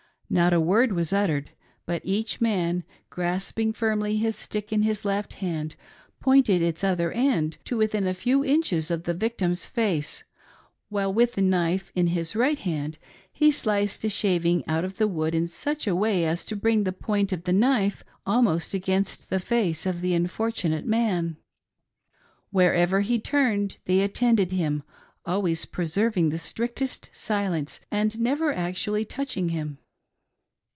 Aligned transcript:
Not 0.33 0.53
a 0.53 0.61
word 0.61 0.93
was 0.93 1.11
uttered, 1.11 1.51
but 1.85 2.01
each 2.05 2.39
man 2.39 2.85
grasping 3.09 3.73
iirmly 3.73 4.17
his 4.17 4.37
stick 4.37 4.71
in 4.71 4.79
THE 4.79 4.85
APOTHEOSIS 4.85 4.99
OF 5.01 5.03
THE 5.03 5.07
PROPHET 5.09 5.27
JOSEPH. 5.27 5.27
30/ 5.27 5.27
his 5.27 5.29
left 5.33 5.33
hand, 5.33 5.75
pointed 6.21 6.61
its 6.61 6.83
other 6.85 7.11
end 7.11 7.57
to 7.65 7.75
within 7.75 8.07
a 8.07 8.13
few 8.13 8.45
inches 8.45 8.89
of 8.89 9.03
the 9.03 9.13
victim's 9.13 9.65
face, 9.65 10.23
while 10.87 11.13
with 11.13 11.33
the 11.33 11.41
knife 11.41 11.91
in 11.95 12.07
his 12.07 12.33
right 12.33 12.59
hand 12.59 12.97
he 13.29 13.51
sliced 13.51 14.05
a 14.05 14.09
shaving 14.09 14.65
out 14.69 14.85
of 14.85 14.95
the 14.95 15.07
wood 15.09 15.35
in 15.35 15.49
such 15.49 15.85
a 15.85 15.93
way 15.93 16.23
as 16.23 16.45
to 16.45 16.55
bring 16.55 16.85
the 16.85 16.93
point 16.93 17.33
of 17.33 17.43
the 17.43 17.51
knife 17.51 18.01
almost 18.25 18.73
against 18.73 19.29
the 19.29 19.39
face 19.41 19.85
of 19.85 19.99
the 19.99 20.13
unfortunate 20.13 20.85
man. 20.85 21.35
Wherever 22.51 23.01
he 23.01 23.19
turned 23.19 23.79
they 23.83 23.99
attended 23.99 24.53
him, 24.53 24.83
always 25.25 25.65
preserv 25.65 26.15
ing 26.15 26.29
the 26.29 26.37
strictest 26.37 27.09
silence, 27.11 27.81
and 27.91 28.17
never 28.21 28.53
actually 28.53 29.03
touching 29.03 29.49
him. 29.49 29.79